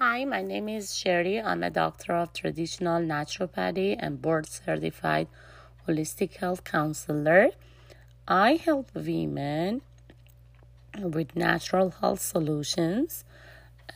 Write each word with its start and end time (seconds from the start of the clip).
Hi, 0.00 0.24
my 0.24 0.42
name 0.42 0.68
is 0.68 0.94
Shari. 0.94 1.40
I'm 1.40 1.64
a 1.64 1.70
doctor 1.70 2.12
of 2.12 2.32
traditional 2.32 3.00
naturopathy 3.02 3.96
and 3.98 4.22
board 4.22 4.46
certified 4.46 5.26
holistic 5.88 6.36
health 6.36 6.62
counselor. 6.62 7.48
I 8.28 8.60
help 8.64 8.94
women 8.94 9.82
with 11.00 11.34
natural 11.34 11.90
health 11.90 12.20
solutions 12.20 13.24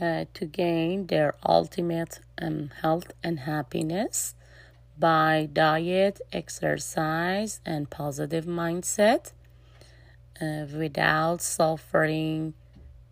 uh, 0.00 0.24
to 0.34 0.44
gain 0.46 1.06
their 1.06 1.36
ultimate 1.46 2.18
um, 2.42 2.70
health 2.82 3.12
and 3.22 3.38
happiness 3.38 4.34
by 4.98 5.48
diet, 5.52 6.20
exercise, 6.32 7.60
and 7.64 7.88
positive 7.88 8.46
mindset 8.46 9.30
uh, 10.42 10.66
without 10.76 11.40
suffering 11.40 12.54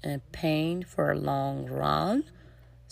uh, 0.04 0.18
pain 0.32 0.82
for 0.82 1.12
a 1.12 1.16
long 1.16 1.66
run. 1.66 2.24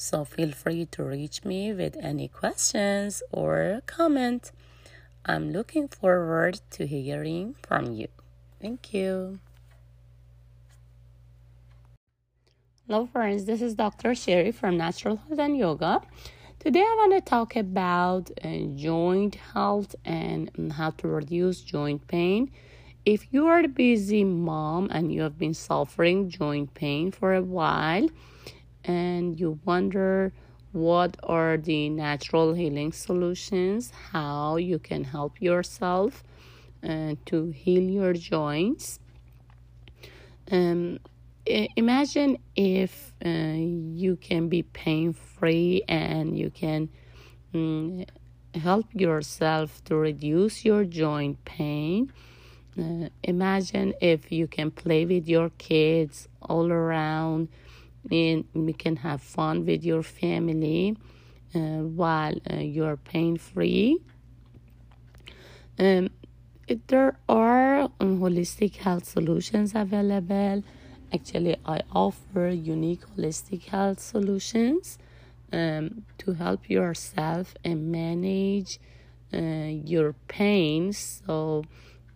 So 0.03 0.25
feel 0.25 0.53
free 0.53 0.87
to 0.93 1.05
reach 1.05 1.45
me 1.45 1.75
with 1.75 1.95
any 2.01 2.27
questions 2.27 3.23
or 3.33 3.83
comment. 3.85 4.51
I'm 5.27 5.53
looking 5.53 5.89
forward 5.89 6.63
to 6.71 6.87
hearing 6.87 7.55
from 7.63 7.93
you. 7.93 8.09
Thank 8.63 8.95
you. 8.95 9.41
Hello, 12.87 13.09
friends. 13.13 13.45
This 13.45 13.61
is 13.61 13.75
Dr. 13.75 14.15
Shari 14.15 14.53
from 14.53 14.79
Natural 14.79 15.17
Health 15.17 15.39
and 15.39 15.59
Yoga. 15.59 16.01
Today, 16.61 16.81
I 16.81 16.95
want 16.97 17.13
to 17.13 17.21
talk 17.21 17.55
about 17.55 18.31
uh, 18.43 18.73
joint 18.75 19.35
health 19.53 19.95
and 20.07 20.73
how 20.73 20.93
to 20.93 21.09
reduce 21.09 21.61
joint 21.61 22.09
pain. 22.09 22.51
If 23.05 23.27
you 23.33 23.49
are 23.49 23.61
a 23.61 23.69
busy 23.69 24.25
mom 24.25 24.89
and 24.91 25.13
you 25.13 25.21
have 25.21 25.39
been 25.39 25.53
suffering 25.53 26.31
joint 26.31 26.73
pain 26.73 27.13
for 27.13 27.35
a 27.35 27.43
while, 27.43 28.09
and 28.85 29.39
you 29.39 29.59
wonder 29.65 30.33
what 30.73 31.17
are 31.23 31.57
the 31.57 31.89
natural 31.89 32.55
healing 32.55 32.93
solutions, 32.93 33.93
how 34.13 34.57
you 34.57 34.79
can 34.79 35.05
help 35.05 35.41
yourself 35.41 36.23
uh, 36.87 37.15
to 37.27 37.51
heal 37.51 37.83
your 37.83 38.13
joints. 38.13 39.01
Um, 40.51 41.01
imagine 41.47 42.39
if 42.55 43.13
uh, 43.25 43.29
you 43.29 44.17
can 44.17 44.49
be 44.49 44.63
pain 44.63 45.13
free 45.13 45.83
and 45.89 46.39
you 46.39 46.51
can 46.51 46.89
um, 47.55 48.05
help 48.55 48.87
yourself 48.95 49.83
to 49.85 49.97
reduce 49.97 50.65
your 50.65 50.85
joint 50.85 51.45
pain. 51.45 52.13
Uh, 52.79 53.09
imagine 53.25 53.95
if 54.01 54.31
you 54.31 54.47
can 54.47 54.71
play 54.71 55.05
with 55.05 55.29
your 55.29 55.51
kids 55.59 56.29
all 56.43 56.71
around 56.71 57.49
and 58.11 58.45
you 58.55 58.75
can 58.75 58.97
have 58.97 59.23
fun 59.23 59.67
with 59.67 59.85
your 59.85 60.03
family 60.03 60.97
uh, 61.55 61.59
while 61.59 62.35
uh, 62.51 62.57
you're 62.57 62.97
pain 62.97 63.37
free. 63.37 63.99
Um, 65.79 66.11
there 66.87 67.19
are 67.29 67.91
um, 67.99 68.21
holistic 68.21 68.77
health 68.77 69.05
solutions 69.05 69.73
available. 69.75 70.63
Actually, 71.13 71.57
I 71.67 71.81
offer 71.93 72.49
unique 72.49 73.03
holistic 73.17 73.65
health 73.65 73.99
solutions 73.99 74.99
um, 75.53 76.05
to 76.19 76.35
help 76.35 76.71
yourself 76.71 77.55
and 77.65 77.91
manage 77.91 78.79
uh, 79.33 79.39
your 79.39 80.15
pain 80.29 80.93
so 80.93 81.65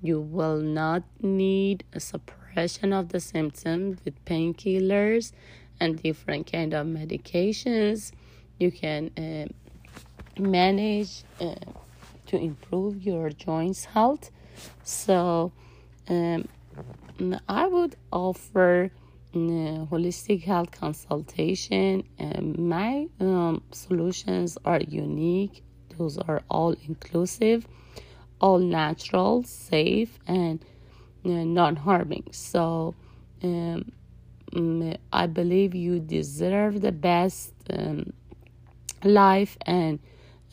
you 0.02 0.20
will 0.20 0.58
not 0.58 1.02
need 1.20 1.84
a 1.92 2.00
suppression 2.00 2.92
of 2.92 3.08
the 3.08 3.20
symptoms 3.20 3.98
with 4.04 4.24
painkillers 4.24 5.32
and 5.80 6.00
different 6.02 6.50
kind 6.50 6.74
of 6.74 6.86
medications 6.86 8.12
you 8.58 8.70
can 8.70 9.10
uh, 9.18 10.40
manage 10.40 11.24
uh, 11.40 11.54
to 12.26 12.36
improve 12.36 13.02
your 13.02 13.30
joints 13.30 13.84
health. 13.84 14.30
So 14.84 15.52
um, 16.08 16.48
i 17.48 17.66
would 17.66 17.96
offer 18.12 18.90
uh, 19.34 19.38
holistic 19.38 20.42
health 20.44 20.70
consultation 20.70 22.04
my 22.58 23.08
um, 23.20 23.62
solutions 23.72 24.58
are 24.64 24.80
unique. 24.80 25.62
Those 25.96 26.18
are 26.18 26.42
all 26.48 26.74
inclusive 26.86 27.66
all 28.40 28.58
natural 28.58 29.42
safe 29.42 30.18
and 30.26 30.64
uh, 31.24 31.28
non-harming. 31.28 32.28
So 32.32 32.94
um, 33.42 33.92
um, 34.54 34.94
I 35.12 35.26
believe 35.26 35.74
you 35.74 36.00
deserve 36.00 36.80
the 36.80 36.92
best 36.92 37.52
um, 37.70 38.12
life 39.04 39.56
and 39.66 39.98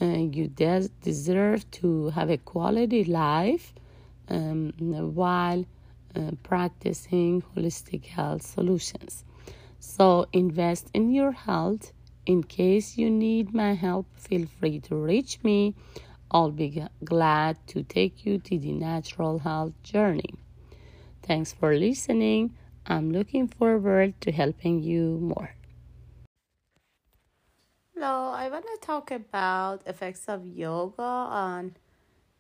uh, 0.02 0.06
you 0.06 0.48
des- 0.48 0.90
deserve 1.02 1.70
to 1.72 2.10
have 2.10 2.30
a 2.30 2.38
quality 2.38 3.04
life 3.04 3.74
um, 4.30 4.74
while 5.14 5.66
uh, 6.16 6.32
practicing 6.44 7.42
holistic 7.56 8.06
health 8.06 8.42
solutions. 8.44 9.24
So, 9.80 10.28
invest 10.34 10.90
in 10.94 11.14
your 11.14 11.32
health. 11.32 11.92
In 12.26 12.44
case 12.44 12.98
you 12.98 13.10
need 13.10 13.54
my 13.54 13.74
help, 13.74 14.06
feel 14.16 14.46
free 14.60 14.80
to 14.82 14.96
reach 14.96 15.40
me. 15.44 15.74
I'll 16.30 16.52
be 16.52 16.84
glad 17.04 17.58
to 17.68 17.84
take 17.84 18.26
you 18.26 18.38
to 18.40 18.58
the 18.60 18.72
natural 18.72 19.40
health 19.40 19.74
journey. 19.84 20.34
Thanks 21.24 21.52
for 21.54 21.76
listening. 21.76 22.56
I'm 22.86 23.12
looking 23.12 23.48
forward 23.48 24.20
to 24.22 24.32
helping 24.32 24.82
you 24.82 25.18
more. 25.22 25.56
Hello, 27.94 28.32
I 28.32 28.50
want 28.50 28.66
to 28.66 28.78
talk 28.82 29.12
about 29.12 29.86
effects 29.86 30.26
of 30.28 30.46
yoga 30.46 31.04
on 31.04 31.76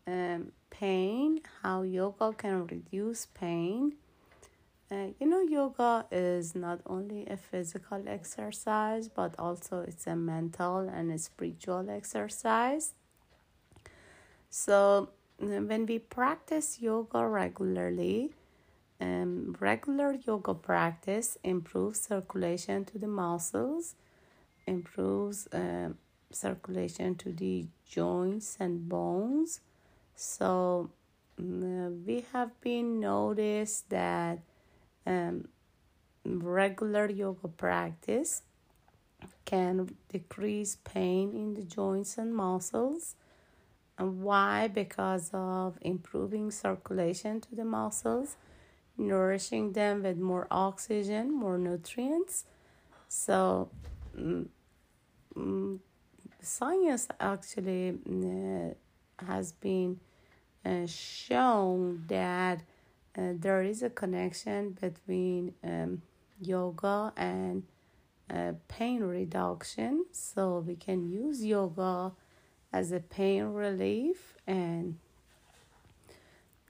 um, 0.07 0.51
pain, 0.69 1.41
how 1.62 1.84
yoga 1.84 2.34
can 2.34 2.66
reduce 2.66 3.28
pain. 3.28 3.94
Uh, 4.91 5.07
you 5.19 5.28
know, 5.28 5.41
yoga 5.41 6.06
is 6.12 6.56
not 6.56 6.81
only 6.85 7.25
a 7.28 7.38
physical 7.38 8.03
exercise, 8.07 9.07
but 9.07 9.35
also 9.40 9.81
it's 9.81 10.07
a 10.07 10.16
mental 10.16 10.80
and 10.90 11.12
a 11.12 11.18
spiritual 11.18 11.90
exercise. 11.90 12.94
So, 14.50 15.09
when 15.38 15.85
we 15.85 16.00
practice 16.00 16.81
yoga 16.81 17.25
regularly, 17.25 18.34
um, 19.01 19.56
regular 19.59 20.13
yoga 20.13 20.53
practice 20.53 21.38
improves 21.44 22.01
circulation 22.01 22.85
to 22.85 23.00
the 23.00 23.07
muscles, 23.07 23.95
improves 24.67 25.47
um, 25.51 25.97
circulation 26.31 27.16
to 27.16 27.31
the 27.31 27.66
joints 27.89 28.57
and 28.59 28.88
bones. 28.88 29.59
So 30.16 30.91
um, 31.39 32.06
we 32.06 32.25
have 32.31 32.59
been 32.62 33.00
noticed 33.00 33.89
that 33.89 34.39
um, 35.07 35.47
regular 36.23 37.09
yoga 37.09 37.47
practice 37.47 38.44
can 39.45 39.95
decrease 40.09 40.78
pain 40.83 41.33
in 41.33 41.56
the 41.56 41.63
joints 41.63 42.19
and 42.19 42.35
muscles. 42.35 43.16
And 43.97 44.22
why? 44.22 44.68
Because 44.68 45.31
of 45.33 45.78
improving 45.81 46.51
circulation 46.51 47.41
to 47.41 47.56
the 47.56 47.66
muscles 47.66 48.35
nourishing 49.01 49.73
them 49.73 50.03
with 50.03 50.17
more 50.17 50.47
oxygen, 50.51 51.34
more 51.34 51.57
nutrients. 51.57 52.45
So, 53.07 53.69
mm, 54.17 54.47
science 56.41 57.07
actually 57.19 57.97
uh, 58.09 59.25
has 59.25 59.51
been 59.51 60.00
uh, 60.66 60.85
shown 60.88 62.03
that 62.07 62.62
uh, 63.17 63.34
there 63.35 63.62
is 63.62 63.84
a 63.84 63.89
connection 63.89 64.78
between 64.79 65.53
um, 65.63 66.01
yoga 66.39 67.12
and 67.18 67.63
uh, 68.29 68.53
pain 68.68 69.01
reduction. 69.01 70.06
So, 70.12 70.63
we 70.65 70.75
can 70.75 71.09
use 71.09 71.44
yoga 71.44 72.13
as 72.71 72.92
a 72.92 73.00
pain 73.00 73.44
relief 73.45 74.38
and 74.48 74.98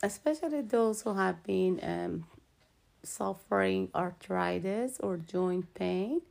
especially 0.03 0.61
those 0.61 1.01
who 1.03 1.13
have 1.13 1.43
been 1.43 1.79
um, 1.83 2.25
suffering 3.03 3.89
arthritis 3.95 4.99
or 4.99 5.17
joint 5.17 5.73
pain. 5.73 6.21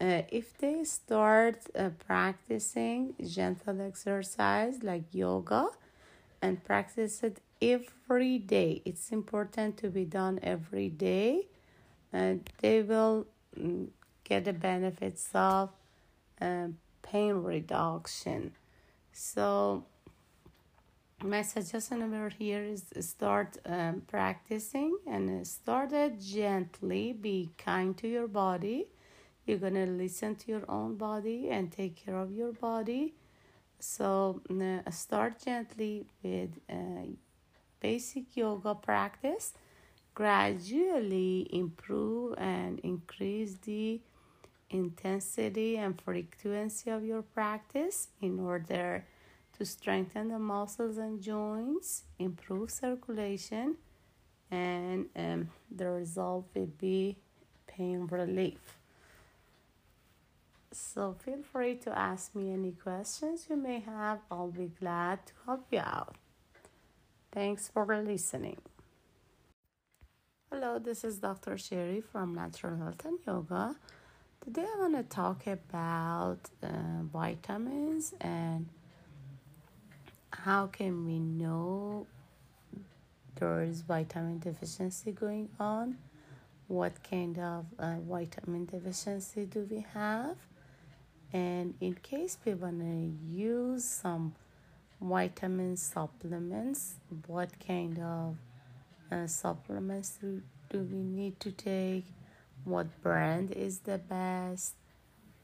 Uh, 0.00 0.22
if 0.30 0.58
they 0.58 0.84
start 0.84 1.58
uh, 1.78 1.90
practicing 2.06 3.14
gentle 3.26 3.80
exercise 3.80 4.82
like 4.82 5.04
yoga 5.12 5.68
and 6.42 6.62
practice 6.64 7.22
it 7.22 7.40
every 7.62 8.38
day, 8.38 8.82
it's 8.84 9.10
important 9.12 9.76
to 9.78 9.88
be 9.88 10.04
done 10.04 10.38
every 10.42 10.88
day, 10.88 11.46
and 12.12 12.50
they 12.60 12.82
will 12.82 13.26
mm, 13.58 13.88
get 14.24 14.44
the 14.44 14.52
benefits 14.52 15.30
of 15.34 15.70
um, 16.40 16.78
pain 17.02 17.34
reduction. 17.42 18.52
So, 19.12 19.84
my 21.24 21.40
suggestion 21.40 22.02
over 22.02 22.28
here 22.28 22.62
is 22.62 22.84
start 23.00 23.56
um, 23.64 24.02
practicing 24.06 24.98
and 25.06 25.46
start 25.46 25.92
it 25.92 26.20
gently. 26.20 27.14
Be 27.14 27.50
kind 27.56 27.96
to 27.98 28.08
your 28.08 28.28
body. 28.28 28.88
You're 29.46 29.58
going 29.58 29.74
to 29.74 29.86
listen 29.86 30.36
to 30.36 30.48
your 30.48 30.64
own 30.68 30.96
body 30.96 31.48
and 31.50 31.72
take 31.72 32.04
care 32.04 32.18
of 32.18 32.30
your 32.30 32.52
body. 32.52 33.14
So 33.80 34.42
uh, 34.50 34.90
start 34.90 35.42
gently 35.42 36.04
with 36.22 36.50
uh, 36.68 37.06
basic 37.80 38.36
yoga 38.36 38.74
practice. 38.74 39.54
Gradually 40.14 41.48
improve 41.50 42.34
and 42.38 42.78
increase 42.80 43.54
the 43.62 44.00
intensity 44.68 45.78
and 45.78 46.00
frequency 46.00 46.90
of 46.90 47.04
your 47.04 47.22
practice 47.22 48.08
in 48.20 48.38
order 48.38 49.04
to 49.58 49.64
strengthen 49.64 50.28
the 50.28 50.38
muscles 50.38 50.98
and 50.98 51.20
joints, 51.20 52.04
improve 52.18 52.70
circulation, 52.70 53.76
and 54.50 55.06
um, 55.16 55.50
the 55.70 55.88
result 55.90 56.46
will 56.54 56.66
be 56.66 57.16
pain 57.66 58.06
relief. 58.06 58.78
So 60.72 61.14
feel 61.24 61.42
free 61.42 61.76
to 61.76 61.96
ask 61.96 62.34
me 62.34 62.52
any 62.52 62.72
questions 62.72 63.46
you 63.48 63.56
may 63.56 63.80
have. 63.80 64.18
I'll 64.30 64.50
be 64.50 64.70
glad 64.80 65.24
to 65.26 65.32
help 65.46 65.66
you 65.70 65.78
out. 65.78 66.16
Thanks 67.30 67.68
for 67.68 67.86
listening. 68.02 68.58
Hello, 70.50 70.78
this 70.78 71.04
is 71.04 71.18
Dr. 71.18 71.56
Shari 71.58 72.00
from 72.00 72.34
Natural 72.34 72.76
Health 72.76 73.04
and 73.04 73.18
Yoga. 73.26 73.76
Today 74.44 74.64
I 74.64 74.80
want 74.80 74.96
to 74.96 75.02
talk 75.02 75.46
about 75.46 76.38
uh, 76.62 76.68
vitamins 77.12 78.14
and 78.20 78.68
how 80.42 80.66
can 80.66 81.06
we 81.06 81.18
know 81.18 82.06
there 83.36 83.62
is 83.62 83.82
vitamin 83.82 84.38
deficiency 84.38 85.12
going 85.12 85.48
on? 85.58 85.96
What 86.68 86.92
kind 87.08 87.38
of 87.38 87.66
uh, 87.78 87.96
vitamin 88.08 88.66
deficiency 88.66 89.46
do 89.46 89.66
we 89.70 89.84
have? 89.94 90.36
And 91.32 91.74
in 91.80 91.94
case 91.94 92.38
we 92.44 92.54
want 92.54 92.80
to 92.80 93.12
use 93.34 93.84
some 93.84 94.34
vitamin 95.00 95.76
supplements 95.76 96.94
what 97.26 97.50
kind 97.66 97.98
of 97.98 98.36
uh, 99.12 99.26
supplements 99.26 100.18
do, 100.20 100.40
do 100.70 100.78
we 100.78 101.02
need 101.02 101.38
to 101.40 101.52
take? 101.52 102.06
What 102.64 102.86
brand 103.02 103.50
is 103.52 103.80
the 103.80 103.98
best? 103.98 104.74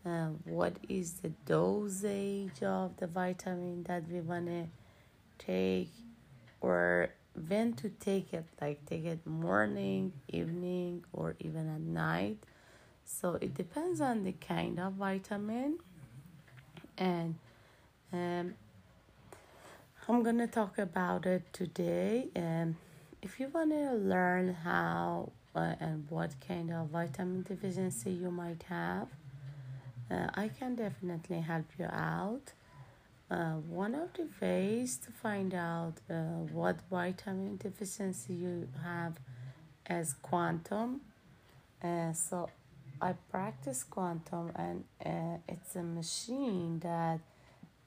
Uh, 0.05 0.29
what 0.45 0.73
is 0.89 1.15
the 1.21 1.29
dosage 1.45 2.63
of 2.63 2.97
the 2.97 3.07
vitamin 3.07 3.83
that 3.83 4.09
we 4.09 4.21
want 4.21 4.47
to 4.47 4.67
take 5.41 5.91
or 6.61 7.11
when 7.49 7.73
to 7.75 7.89
take 7.89 8.33
it 8.33 8.45
like 8.61 8.85
take 8.87 9.05
it 9.05 9.27
morning 9.27 10.13
evening 10.29 11.05
or 11.13 11.35
even 11.41 11.69
at 11.69 11.81
night. 11.81 12.39
So 13.05 13.39
it 13.41 13.55
depends 13.55 14.01
on 14.01 14.25
the 14.25 14.33
kind 14.33 14.79
of 14.79 14.95
vitamin. 14.95 15.79
And 16.99 17.35
um, 18.13 18.55
i'm 20.09 20.23
gonna 20.23 20.47
talk 20.47 20.79
about 20.79 21.27
it 21.27 21.43
today. 21.53 22.29
And 22.35 22.77
if 23.23 23.39
you 23.39 23.49
want 23.49 23.71
to 23.71 23.93
learn 23.93 24.55
how 24.55 25.33
uh, 25.55 25.75
and 25.81 26.07
what 26.09 26.31
kind 26.47 26.73
of 26.73 26.89
vitamin 26.89 27.43
deficiency 27.43 28.11
you 28.11 28.31
might 28.31 28.63
have 28.65 29.09
uh, 30.11 30.29
i 30.35 30.49
can 30.49 30.75
definitely 30.75 31.41
help 31.41 31.67
you 31.79 31.87
out 31.87 32.53
uh, 33.31 33.55
one 33.69 33.94
of 33.94 34.12
the 34.15 34.27
ways 34.41 34.99
to 34.99 35.11
find 35.11 35.55
out 35.55 35.94
uh, 36.11 36.15
what 36.53 36.77
vitamin 36.91 37.56
deficiency 37.56 38.35
you 38.35 38.69
have 38.82 39.19
is 39.88 40.15
quantum. 40.23 41.00
Uh, 41.82 42.12
so 42.12 42.49
I 43.00 43.15
practice 43.31 43.85
quantum, 43.85 44.53
and 44.56 44.85
uh, 45.05 45.38
it's 45.49 45.77
a 45.77 45.82
machine 45.82 46.81
that 46.81 47.21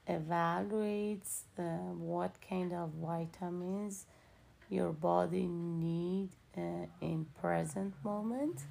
evaluates 0.08 1.42
uh, 1.58 1.62
what 1.96 2.34
kind 2.48 2.72
of 2.72 2.90
vitamins 3.00 4.06
your 4.68 4.92
body 4.92 5.46
need 5.46 6.30
uh, 6.56 6.60
in 7.00 7.26
present 7.40 7.94
moment 8.02 8.62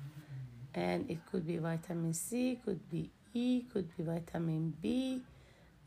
and 0.76 1.10
it 1.10 1.20
could 1.32 1.46
be 1.46 1.58
vitamin 1.58 2.14
c 2.14 2.60
could 2.64 2.90
be 2.90 3.10
e 3.34 3.64
could 3.72 3.88
be 3.96 4.04
vitamin 4.04 4.74
b 4.82 5.22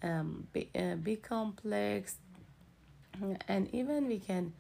um, 0.03 0.47
B, 0.53 0.69
uh, 0.75 0.97
B 0.97 1.17
complex, 1.17 2.17
and 3.49 3.75
even 3.75 4.09
we 4.09 4.19
can 4.19 4.53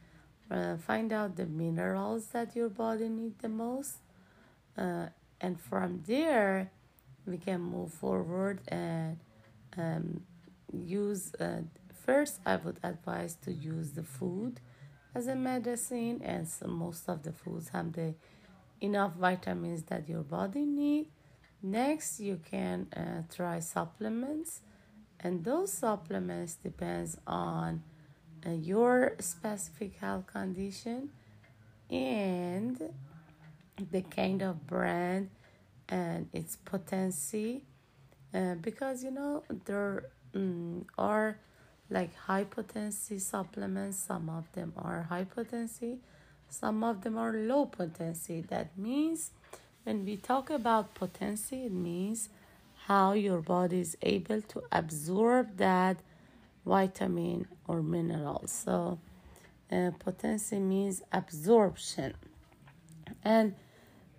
uh, 0.51 0.77
find 0.77 1.13
out 1.13 1.37
the 1.37 1.47
minerals 1.47 2.27
that 2.29 2.55
your 2.57 2.69
body 2.69 3.09
need 3.09 3.39
the 3.41 3.49
most, 3.49 3.97
uh, 4.79 5.07
and 5.41 5.61
from 5.61 6.03
there 6.07 6.71
we 7.27 7.37
can 7.39 7.61
move 7.61 7.93
forward 7.93 8.61
and 8.69 9.19
um, 9.77 10.23
use. 10.73 11.35
Uh, 11.35 11.63
first, 12.05 12.41
I 12.47 12.57
would 12.57 12.79
advise 12.83 13.37
to 13.45 13.53
use 13.53 13.93
the 13.93 14.03
food 14.03 14.61
as 15.15 15.27
a 15.27 15.35
medicine, 15.35 16.21
and 16.25 16.47
so 16.49 16.67
most 16.67 17.09
of 17.09 17.23
the 17.23 17.33
foods 17.33 17.71
have 17.71 17.93
the 17.93 18.15
enough 18.81 19.15
vitamins 19.15 19.83
that 19.85 20.09
your 20.09 20.23
body 20.23 20.65
need. 20.65 21.09
Next, 21.63 22.21
you 22.21 22.41
can 22.49 22.87
uh, 22.95 23.23
try 23.35 23.61
supplements 23.61 24.61
and 25.21 25.45
those 25.45 25.73
supplements 25.73 26.55
depends 26.55 27.19
on 27.27 27.83
uh, 28.47 28.51
your 28.51 29.17
specific 29.19 29.97
health 29.97 30.27
condition 30.27 31.11
and 31.91 32.91
the 33.91 34.03
kind 34.03 34.43
of 34.43 34.67
brand 34.67 35.31
and 35.89 36.29
its 36.33 36.57
potency 36.57 37.63
uh, 38.35 38.55
because 38.55 39.05
you 39.05 39.11
know 39.11 39.43
there 39.65 40.05
um, 40.35 40.85
are 40.99 41.39
like 41.89 42.15
high 42.17 42.45
potency 42.45 43.19
supplements. 43.19 43.97
Some 43.97 44.29
of 44.29 44.51
them 44.53 44.73
are 44.77 45.03
high 45.09 45.25
potency 45.25 45.99
some 46.49 46.85
of 46.85 47.03
them 47.03 47.19
are 47.19 47.33
low 47.33 47.67
potency. 47.67 48.41
That 48.41 48.77
means 48.79 49.31
when 49.85 50.05
we 50.05 50.17
talk 50.17 50.51
about 50.51 50.95
potency 50.95 51.65
it 51.65 51.73
means 51.73 52.29
how 52.87 53.13
your 53.13 53.41
body 53.41 53.81
is 53.81 53.97
able 54.03 54.41
to 54.41 54.63
absorb 54.71 55.57
that 55.57 55.97
vitamin 56.65 57.47
or 57.67 57.83
mineral. 57.83 58.45
So, 58.47 59.01
uh, 59.73 59.91
potency 59.99 60.61
means 60.61 61.03
absorption. 61.11 62.15
And 63.25 63.57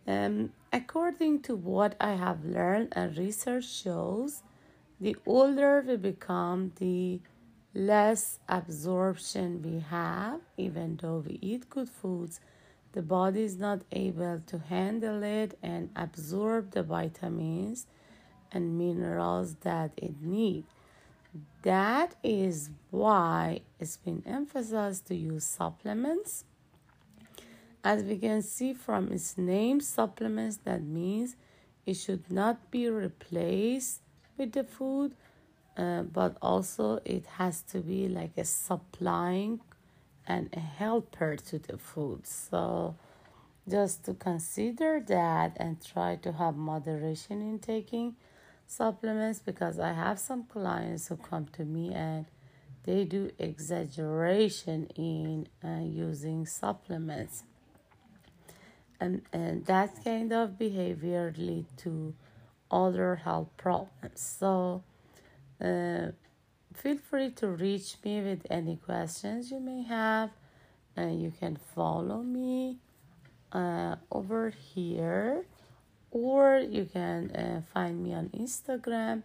um, 0.05 0.51
according 0.73 1.43
to 1.43 1.55
what 1.55 1.95
I 2.01 2.13
have 2.13 2.43
learned, 2.43 2.89
and 2.91 3.17
research 3.17 3.65
shows, 3.65 4.43
the 4.99 5.15
older 5.25 5.83
we 5.87 5.95
become, 5.95 6.73
the 6.77 7.21
less 7.73 8.39
absorption 8.49 9.61
we 9.61 9.79
have, 9.79 10.41
even 10.57 10.97
though 11.01 11.23
we 11.25 11.39
eat 11.41 11.69
good 11.69 11.89
foods. 11.89 12.41
The 12.91 13.01
body 13.01 13.43
is 13.43 13.57
not 13.57 13.81
able 13.91 14.41
to 14.47 14.57
handle 14.57 15.23
it 15.23 15.57
and 15.61 15.89
absorb 15.95 16.71
the 16.71 16.83
vitamins 16.83 17.85
and 18.51 18.77
minerals 18.77 19.55
that 19.61 19.91
it 19.97 20.21
needs. 20.21 20.67
That 21.63 22.15
is 22.23 22.69
why 22.91 23.61
it's 23.79 23.97
been 23.97 24.23
emphasized 24.25 25.07
to 25.07 25.15
use 25.15 25.43
supplements. 25.43 26.45
As 27.83 28.03
we 28.03 28.17
can 28.17 28.41
see 28.41 28.73
from 28.73 29.11
its 29.11 29.37
name, 29.37 29.79
supplements, 29.81 30.57
that 30.65 30.83
means 30.83 31.35
it 31.85 31.95
should 31.95 32.29
not 32.31 32.71
be 32.71 32.89
replaced 32.89 34.01
with 34.37 34.53
the 34.53 34.63
food, 34.63 35.13
uh, 35.77 36.03
but 36.03 36.37
also 36.41 36.99
it 37.05 37.25
has 37.37 37.61
to 37.61 37.79
be 37.79 38.07
like 38.07 38.37
a 38.37 38.45
supplying 38.45 39.61
and 40.27 40.49
a 40.53 40.59
helper 40.59 41.37
to 41.37 41.59
the 41.59 41.77
food. 41.77 42.27
So, 42.27 42.95
just 43.69 44.05
to 44.05 44.13
consider 44.13 45.01
that 45.07 45.57
and 45.57 45.83
try 45.83 46.15
to 46.17 46.31
have 46.33 46.55
moderation 46.55 47.41
in 47.41 47.59
taking 47.59 48.15
supplements 48.67 49.39
because 49.39 49.79
I 49.79 49.93
have 49.93 50.19
some 50.19 50.43
clients 50.43 51.07
who 51.07 51.17
come 51.17 51.47
to 51.53 51.63
me 51.65 51.93
and 51.93 52.25
they 52.83 53.05
do 53.05 53.31
exaggeration 53.39 54.87
in 54.95 55.47
uh, 55.63 55.83
using 55.83 56.45
supplements. 56.45 57.43
And 58.99 59.21
and 59.31 59.65
that 59.65 60.03
kind 60.03 60.33
of 60.33 60.57
behavior 60.57 61.33
lead 61.37 61.65
to 61.77 62.13
other 62.69 63.15
health 63.15 63.49
problems. 63.57 64.21
So 64.21 64.83
uh, 65.61 66.07
feel 66.73 66.97
free 66.97 67.31
to 67.31 67.47
reach 67.47 67.95
me 68.03 68.21
with 68.21 68.45
any 68.49 68.75
questions 68.77 69.51
you 69.51 69.59
may 69.59 69.83
have 69.83 70.31
and 70.95 71.21
you 71.21 71.31
can 71.31 71.55
follow 71.55 72.21
me 72.21 72.77
uh, 73.51 73.95
over 74.11 74.49
here 74.49 75.45
or 76.17 76.59
you 76.59 76.85
can 76.85 77.31
uh, 77.31 77.61
find 77.73 78.03
me 78.03 78.13
on 78.13 78.29
Instagram 78.29 79.23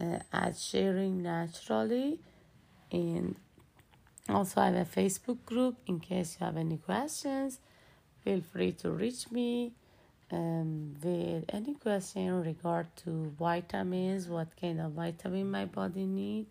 uh, 0.00 0.18
at 0.32 0.56
sharing 0.56 1.22
naturally 1.22 2.20
and 2.90 3.36
also 4.28 4.60
I 4.60 4.66
have 4.66 4.74
a 4.76 5.00
Facebook 5.00 5.44
group 5.44 5.76
in 5.86 6.00
case 6.00 6.36
you 6.38 6.46
have 6.46 6.56
any 6.56 6.78
questions 6.78 7.60
feel 8.26 8.42
free 8.52 8.72
to 8.72 8.90
reach 8.90 9.30
me 9.30 9.72
um, 10.32 10.96
with 11.02 11.44
any 11.48 11.74
question 11.74 12.42
regard 12.42 12.86
to 13.04 13.32
vitamins, 13.38 14.28
what 14.28 14.48
kind 14.60 14.80
of 14.80 14.92
vitamin 14.92 15.50
my 15.50 15.64
body 15.64 16.04
need, 16.04 16.46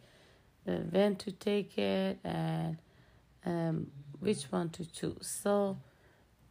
uh, 0.67 0.71
when 0.89 1.15
to 1.17 1.31
take 1.31 1.77
it, 1.77 2.17
and 2.23 2.77
um, 3.45 3.87
which 4.19 4.43
one 4.43 4.69
to 4.69 4.85
choose. 4.89 5.27
So 5.43 5.77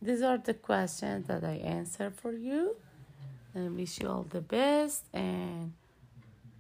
these 0.02 0.22
are 0.22 0.38
the 0.38 0.54
questions 0.54 1.26
that 1.28 1.44
I 1.44 1.54
answer 1.54 2.10
for 2.10 2.32
you. 2.32 2.76
Wish 3.54 4.00
you 4.00 4.08
all 4.08 4.26
the 4.28 4.40
best 4.40 5.04
and 5.12 5.72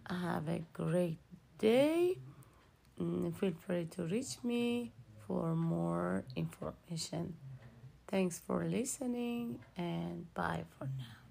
have 0.08 0.48
a 0.48 0.62
great 0.72 1.18
day. 1.58 2.18
Mm, 3.00 3.34
feel 3.36 3.52
free 3.66 3.86
to 3.96 4.04
reach 4.04 4.38
me 4.44 4.92
for 5.26 5.56
more 5.56 6.24
information. 6.36 7.34
Thanks 8.06 8.38
for 8.46 8.64
listening 8.64 9.58
and 9.76 10.32
bye 10.34 10.64
for 10.78 10.84
now. 10.84 11.23